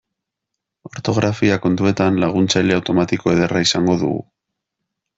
Ortografia 0.89 1.59
kontuetan 1.67 2.19
laguntzaile 2.25 2.77
automatiko 2.81 3.37
ederra 3.37 3.65
izango 3.71 4.01
dugu. 4.07 4.29